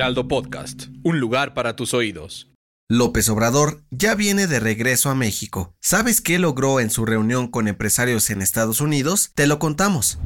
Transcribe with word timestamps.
Heraldo 0.00 0.28
Podcast, 0.28 0.84
un 1.02 1.20
lugar 1.20 1.52
para 1.52 1.76
tus 1.76 1.92
oídos. 1.92 2.48
López 2.88 3.28
Obrador 3.28 3.82
ya 3.90 4.14
viene 4.14 4.46
de 4.46 4.58
regreso 4.58 5.10
a 5.10 5.14
México. 5.14 5.74
¿Sabes 5.82 6.22
qué 6.22 6.38
logró 6.38 6.80
en 6.80 6.88
su 6.88 7.04
reunión 7.04 7.48
con 7.48 7.68
empresarios 7.68 8.30
en 8.30 8.40
Estados 8.40 8.80
Unidos? 8.80 9.32
Te 9.34 9.46
lo 9.46 9.58
contamos. 9.58 10.18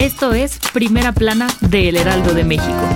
Esto 0.00 0.32
es 0.32 0.58
Primera 0.72 1.12
Plana 1.12 1.46
de 1.60 1.90
El 1.90 1.96
Heraldo 1.96 2.34
de 2.34 2.42
México. 2.42 2.88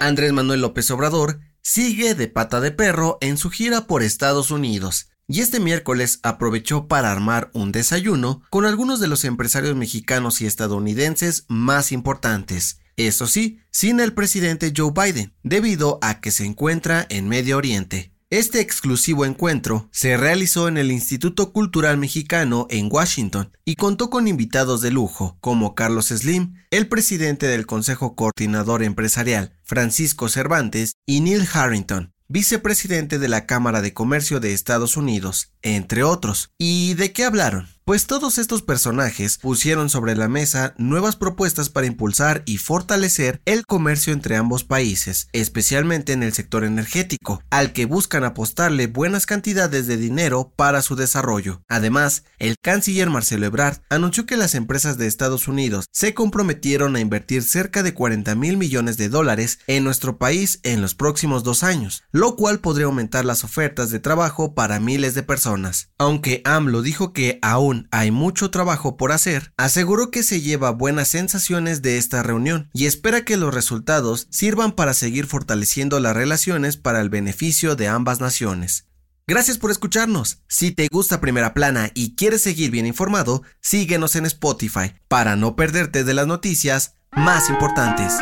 Andrés 0.00 0.32
Manuel 0.32 0.62
López 0.62 0.90
Obrador 0.90 1.40
sigue 1.60 2.14
de 2.14 2.28
pata 2.28 2.62
de 2.62 2.70
perro 2.70 3.18
en 3.20 3.36
su 3.36 3.50
gira 3.50 3.82
por 3.82 4.02
Estados 4.02 4.50
Unidos 4.50 5.10
y 5.26 5.40
este 5.40 5.60
miércoles 5.60 6.20
aprovechó 6.22 6.88
para 6.88 7.10
armar 7.10 7.50
un 7.52 7.72
desayuno 7.72 8.42
con 8.50 8.66
algunos 8.66 9.00
de 9.00 9.08
los 9.08 9.24
empresarios 9.24 9.76
mexicanos 9.76 10.40
y 10.40 10.46
estadounidenses 10.46 11.44
más 11.48 11.92
importantes. 11.92 12.80
Eso 12.96 13.26
sí, 13.26 13.60
sin 13.70 14.00
el 14.00 14.12
presidente 14.14 14.72
Joe 14.76 14.92
Biden, 14.92 15.34
debido 15.42 15.98
a 16.02 16.20
que 16.20 16.30
se 16.30 16.44
encuentra 16.44 17.06
en 17.08 17.28
Medio 17.28 17.56
Oriente. 17.56 18.14
Este 18.30 18.60
exclusivo 18.60 19.24
encuentro 19.24 19.88
se 19.92 20.16
realizó 20.16 20.66
en 20.66 20.76
el 20.76 20.90
Instituto 20.90 21.52
Cultural 21.52 21.98
Mexicano 21.98 22.66
en 22.70 22.88
Washington 22.90 23.52
y 23.64 23.76
contó 23.76 24.10
con 24.10 24.26
invitados 24.26 24.80
de 24.80 24.90
lujo 24.90 25.36
como 25.40 25.74
Carlos 25.74 26.06
Slim, 26.08 26.54
el 26.70 26.88
presidente 26.88 27.46
del 27.46 27.66
Consejo 27.66 28.16
Coordinador 28.16 28.82
Empresarial, 28.82 29.56
Francisco 29.62 30.28
Cervantes 30.28 30.94
y 31.06 31.20
Neil 31.20 31.46
Harrington, 31.52 32.13
vicepresidente 32.28 33.18
de 33.18 33.28
la 33.28 33.46
Cámara 33.46 33.82
de 33.82 33.92
Comercio 33.92 34.40
de 34.40 34.52
Estados 34.52 34.96
Unidos, 34.96 35.52
entre 35.62 36.02
otros. 36.02 36.50
¿Y 36.58 36.94
de 36.94 37.12
qué 37.12 37.24
hablaron? 37.24 37.73
Pues 37.86 38.06
todos 38.06 38.38
estos 38.38 38.62
personajes 38.62 39.36
pusieron 39.36 39.90
sobre 39.90 40.16
la 40.16 40.26
mesa 40.26 40.72
nuevas 40.78 41.16
propuestas 41.16 41.68
para 41.68 41.86
impulsar 41.86 42.42
y 42.46 42.56
fortalecer 42.56 43.42
el 43.44 43.66
comercio 43.66 44.14
entre 44.14 44.36
ambos 44.36 44.64
países, 44.64 45.28
especialmente 45.34 46.14
en 46.14 46.22
el 46.22 46.32
sector 46.32 46.64
energético, 46.64 47.42
al 47.50 47.74
que 47.74 47.84
buscan 47.84 48.24
apostarle 48.24 48.86
buenas 48.86 49.26
cantidades 49.26 49.86
de 49.86 49.98
dinero 49.98 50.50
para 50.56 50.80
su 50.80 50.96
desarrollo. 50.96 51.60
Además, 51.68 52.24
el 52.38 52.56
canciller 52.58 53.10
Marcelo 53.10 53.44
Ebrard 53.44 53.82
anunció 53.90 54.24
que 54.24 54.38
las 54.38 54.54
empresas 54.54 54.96
de 54.96 55.06
Estados 55.06 55.46
Unidos 55.46 55.84
se 55.92 56.14
comprometieron 56.14 56.96
a 56.96 57.00
invertir 57.00 57.42
cerca 57.42 57.82
de 57.82 57.92
40 57.92 58.34
mil 58.34 58.56
millones 58.56 58.96
de 58.96 59.10
dólares 59.10 59.58
en 59.66 59.84
nuestro 59.84 60.16
país 60.16 60.58
en 60.62 60.80
los 60.80 60.94
próximos 60.94 61.44
dos 61.44 61.62
años, 61.62 62.02
lo 62.12 62.34
cual 62.36 62.60
podría 62.60 62.86
aumentar 62.86 63.26
las 63.26 63.44
ofertas 63.44 63.90
de 63.90 64.00
trabajo 64.00 64.54
para 64.54 64.80
miles 64.80 65.14
de 65.14 65.22
personas. 65.22 65.90
Aunque 65.98 66.40
AMLO 66.46 66.80
dijo 66.80 67.12
que 67.12 67.38
aún 67.42 67.73
hay 67.90 68.10
mucho 68.10 68.50
trabajo 68.50 68.96
por 68.96 69.12
hacer, 69.12 69.52
aseguró 69.56 70.10
que 70.10 70.22
se 70.22 70.40
lleva 70.40 70.70
buenas 70.70 71.08
sensaciones 71.08 71.82
de 71.82 71.98
esta 71.98 72.22
reunión 72.22 72.70
y 72.72 72.86
espera 72.86 73.24
que 73.24 73.36
los 73.36 73.54
resultados 73.54 74.26
sirvan 74.30 74.72
para 74.72 74.94
seguir 74.94 75.26
fortaleciendo 75.26 76.00
las 76.00 76.14
relaciones 76.16 76.76
para 76.76 77.00
el 77.00 77.10
beneficio 77.10 77.76
de 77.76 77.88
ambas 77.88 78.20
naciones. 78.20 78.86
Gracias 79.26 79.56
por 79.56 79.70
escucharnos. 79.70 80.42
Si 80.48 80.70
te 80.70 80.86
gusta 80.90 81.20
Primera 81.20 81.54
Plana 81.54 81.90
y 81.94 82.14
quieres 82.14 82.42
seguir 82.42 82.70
bien 82.70 82.84
informado, 82.84 83.42
síguenos 83.60 84.16
en 84.16 84.26
Spotify 84.26 84.92
para 85.08 85.34
no 85.34 85.56
perderte 85.56 86.04
de 86.04 86.12
las 86.12 86.26
noticias 86.26 86.96
más 87.12 87.48
importantes. 87.48 88.12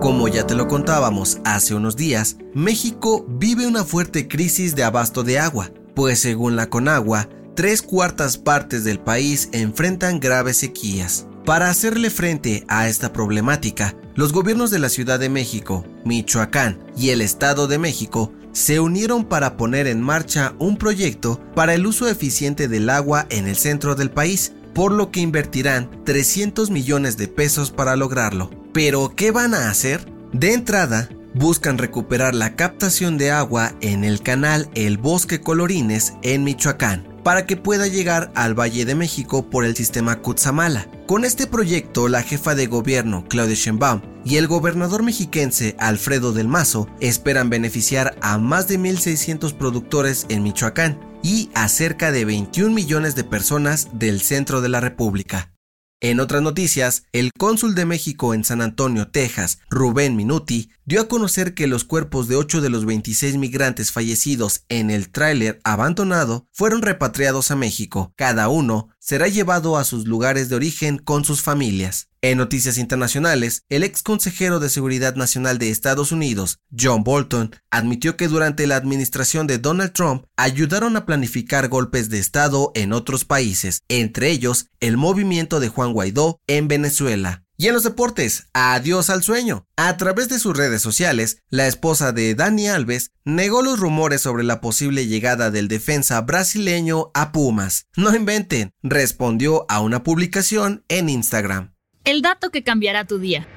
Como 0.00 0.28
ya 0.28 0.46
te 0.46 0.54
lo 0.54 0.68
contábamos 0.68 1.38
hace 1.44 1.74
unos 1.74 1.96
días, 1.96 2.36
México 2.54 3.26
vive 3.28 3.66
una 3.66 3.84
fuerte 3.84 4.28
crisis 4.28 4.74
de 4.74 4.84
abasto 4.84 5.22
de 5.22 5.38
agua, 5.38 5.70
pues 5.94 6.20
según 6.20 6.54
la 6.54 6.70
Conagua, 6.70 7.28
tres 7.56 7.80
cuartas 7.80 8.36
partes 8.36 8.84
del 8.84 9.00
país 9.00 9.48
enfrentan 9.50 10.20
graves 10.20 10.58
sequías. 10.58 11.26
Para 11.46 11.70
hacerle 11.70 12.10
frente 12.10 12.64
a 12.68 12.86
esta 12.86 13.12
problemática, 13.14 13.96
los 14.14 14.32
gobiernos 14.32 14.70
de 14.70 14.78
la 14.78 14.90
Ciudad 14.90 15.18
de 15.18 15.30
México, 15.30 15.84
Michoacán 16.04 16.78
y 16.96 17.10
el 17.10 17.22
Estado 17.22 17.66
de 17.66 17.78
México 17.78 18.32
se 18.52 18.78
unieron 18.78 19.24
para 19.24 19.56
poner 19.56 19.86
en 19.86 20.02
marcha 20.02 20.54
un 20.58 20.76
proyecto 20.76 21.40
para 21.54 21.72
el 21.72 21.86
uso 21.86 22.08
eficiente 22.08 22.68
del 22.68 22.90
agua 22.90 23.26
en 23.30 23.46
el 23.46 23.56
centro 23.56 23.94
del 23.94 24.10
país, 24.10 24.52
por 24.74 24.92
lo 24.92 25.10
que 25.10 25.20
invertirán 25.20 26.04
300 26.04 26.70
millones 26.70 27.16
de 27.16 27.28
pesos 27.28 27.70
para 27.70 27.96
lograrlo. 27.96 28.50
Pero, 28.74 29.14
¿qué 29.16 29.30
van 29.30 29.54
a 29.54 29.70
hacer? 29.70 30.12
De 30.32 30.52
entrada, 30.52 31.08
buscan 31.34 31.78
recuperar 31.78 32.34
la 32.34 32.54
captación 32.54 33.16
de 33.16 33.30
agua 33.30 33.72
en 33.80 34.04
el 34.04 34.20
canal 34.20 34.68
El 34.74 34.98
Bosque 34.98 35.40
Colorines 35.40 36.12
en 36.22 36.44
Michoacán 36.44 37.15
para 37.26 37.44
que 37.44 37.56
pueda 37.56 37.88
llegar 37.88 38.30
al 38.36 38.54
Valle 38.54 38.84
de 38.84 38.94
México 38.94 39.50
por 39.50 39.64
el 39.64 39.74
sistema 39.74 40.22
Cutzamala. 40.22 40.88
Con 41.08 41.24
este 41.24 41.48
proyecto, 41.48 42.06
la 42.06 42.22
jefa 42.22 42.54
de 42.54 42.68
gobierno, 42.68 43.24
Claudia 43.28 43.56
Sheinbaum, 43.56 44.00
y 44.24 44.36
el 44.36 44.46
gobernador 44.46 45.02
mexiquense, 45.02 45.74
Alfredo 45.80 46.32
del 46.32 46.46
Mazo, 46.46 46.88
esperan 47.00 47.50
beneficiar 47.50 48.16
a 48.22 48.38
más 48.38 48.68
de 48.68 48.78
1.600 48.78 49.54
productores 49.54 50.26
en 50.28 50.44
Michoacán 50.44 51.00
y 51.20 51.50
a 51.54 51.68
cerca 51.68 52.12
de 52.12 52.24
21 52.24 52.72
millones 52.72 53.16
de 53.16 53.24
personas 53.24 53.88
del 53.92 54.20
centro 54.20 54.60
de 54.60 54.68
la 54.68 54.78
República. 54.78 55.52
En 56.00 56.20
otras 56.20 56.42
noticias, 56.42 57.06
el 57.10 57.32
cónsul 57.36 57.74
de 57.74 57.86
México 57.86 58.34
en 58.34 58.44
San 58.44 58.60
Antonio, 58.60 59.08
Texas, 59.08 59.58
Rubén 59.68 60.14
Minuti, 60.14 60.70
dio 60.86 61.00
a 61.00 61.08
conocer 61.08 61.52
que 61.54 61.66
los 61.66 61.82
cuerpos 61.82 62.28
de 62.28 62.36
8 62.36 62.60
de 62.60 62.70
los 62.70 62.86
26 62.86 63.36
migrantes 63.38 63.90
fallecidos 63.90 64.62
en 64.68 64.90
el 64.90 65.10
tráiler 65.10 65.60
abandonado 65.64 66.46
fueron 66.52 66.80
repatriados 66.80 67.50
a 67.50 67.56
México. 67.56 68.12
Cada 68.16 68.48
uno 68.48 68.88
será 69.00 69.26
llevado 69.26 69.76
a 69.76 69.84
sus 69.84 70.06
lugares 70.06 70.48
de 70.48 70.54
origen 70.54 70.98
con 70.98 71.24
sus 71.24 71.42
familias. 71.42 72.08
En 72.22 72.38
noticias 72.38 72.78
internacionales, 72.78 73.64
el 73.68 73.82
ex 73.82 74.02
consejero 74.02 74.60
de 74.60 74.68
Seguridad 74.68 75.16
Nacional 75.16 75.58
de 75.58 75.70
Estados 75.70 76.12
Unidos, 76.12 76.60
John 76.76 77.02
Bolton, 77.02 77.54
admitió 77.70 78.16
que 78.16 78.28
durante 78.28 78.66
la 78.66 78.76
administración 78.76 79.46
de 79.46 79.58
Donald 79.58 79.92
Trump 79.92 80.24
ayudaron 80.36 80.96
a 80.96 81.04
planificar 81.04 81.68
golpes 81.68 82.10
de 82.10 82.18
Estado 82.18 82.70
en 82.74 82.92
otros 82.92 83.24
países, 83.24 83.82
entre 83.88 84.30
ellos 84.30 84.70
el 84.80 84.96
movimiento 84.96 85.58
de 85.58 85.68
Juan 85.68 85.92
Guaidó 85.92 86.40
en 86.46 86.68
Venezuela. 86.68 87.45
Y 87.58 87.68
en 87.68 87.74
los 87.74 87.84
deportes, 87.84 88.48
adiós 88.52 89.08
al 89.08 89.22
sueño. 89.22 89.66
A 89.76 89.96
través 89.96 90.28
de 90.28 90.38
sus 90.38 90.56
redes 90.56 90.82
sociales, 90.82 91.42
la 91.48 91.66
esposa 91.66 92.12
de 92.12 92.34
Dani 92.34 92.68
Alves 92.68 93.12
negó 93.24 93.62
los 93.62 93.80
rumores 93.80 94.20
sobre 94.20 94.44
la 94.44 94.60
posible 94.60 95.06
llegada 95.06 95.50
del 95.50 95.68
defensa 95.68 96.20
brasileño 96.20 97.10
a 97.14 97.32
Pumas. 97.32 97.86
No 97.96 98.14
inventen, 98.14 98.72
respondió 98.82 99.64
a 99.70 99.80
una 99.80 100.02
publicación 100.02 100.84
en 100.88 101.08
Instagram. 101.08 101.74
El 102.04 102.20
dato 102.22 102.50
que 102.50 102.62
cambiará 102.62 103.06
tu 103.06 103.18
día 103.18 103.48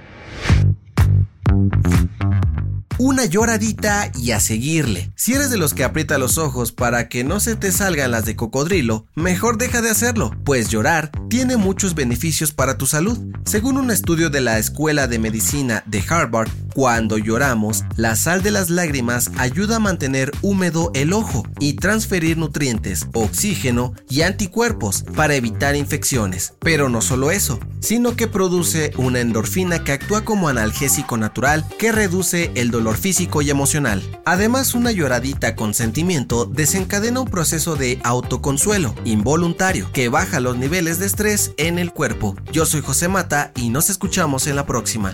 una 2.99 3.23
lloradita 3.23 4.11
y 4.19 4.31
a 4.31 4.41
seguirle. 4.41 5.11
Si 5.15 5.33
eres 5.33 5.49
de 5.49 5.57
los 5.57 5.73
que 5.73 5.85
aprieta 5.85 6.17
los 6.17 6.37
ojos 6.37 6.73
para 6.73 7.07
que 7.07 7.23
no 7.23 7.39
se 7.39 7.55
te 7.55 7.71
salgan 7.71 8.11
las 8.11 8.25
de 8.25 8.35
cocodrilo, 8.35 9.07
mejor 9.15 9.57
deja 9.57 9.81
de 9.81 9.89
hacerlo, 9.89 10.35
pues 10.43 10.69
llorar 10.69 11.09
tiene 11.29 11.55
muchos 11.55 11.95
beneficios 11.95 12.51
para 12.51 12.77
tu 12.77 12.85
salud. 12.85 13.17
Según 13.45 13.77
un 13.77 13.89
estudio 13.89 14.29
de 14.29 14.41
la 14.41 14.59
Escuela 14.59 15.07
de 15.07 15.17
Medicina 15.17 15.81
de 15.85 16.03
Harvard, 16.07 16.49
cuando 16.73 17.17
lloramos, 17.17 17.83
la 17.95 18.15
sal 18.15 18.41
de 18.41 18.51
las 18.51 18.69
lágrimas 18.69 19.31
ayuda 19.37 19.77
a 19.77 19.79
mantener 19.79 20.31
húmedo 20.41 20.91
el 20.93 21.13
ojo 21.13 21.45
y 21.59 21.73
transferir 21.73 22.37
nutrientes, 22.37 23.07
oxígeno 23.13 23.93
y 24.09 24.21
anticuerpos 24.21 25.03
para 25.15 25.35
evitar 25.35 25.75
infecciones. 25.75 26.53
Pero 26.59 26.89
no 26.89 27.01
solo 27.01 27.31
eso, 27.31 27.59
sino 27.79 28.15
que 28.15 28.27
produce 28.27 28.91
una 28.97 29.19
endorfina 29.19 29.83
que 29.83 29.93
actúa 29.93 30.25
como 30.25 30.49
analgésico 30.49 31.17
natural 31.17 31.65
que 31.77 31.91
reduce 31.91 32.51
el 32.55 32.71
dolor 32.71 32.97
físico 32.97 33.41
y 33.41 33.49
emocional. 33.49 34.01
Además, 34.25 34.73
una 34.73 34.91
lloradita 34.91 35.55
con 35.55 35.73
sentimiento 35.73 36.45
desencadena 36.45 37.21
un 37.21 37.27
proceso 37.27 37.75
de 37.75 37.99
autoconsuelo 38.03 38.95
involuntario 39.05 39.91
que 39.91 40.09
baja 40.09 40.39
los 40.39 40.57
niveles 40.57 40.99
de 40.99 41.05
estrés 41.05 41.53
en 41.57 41.79
el 41.79 41.91
cuerpo. 41.91 42.35
Yo 42.51 42.65
soy 42.65 42.81
José 42.81 43.07
Mata 43.07 43.51
y 43.55 43.69
nos 43.69 43.89
escuchamos 43.89 44.47
en 44.47 44.55
la 44.55 44.65
próxima. 44.65 45.13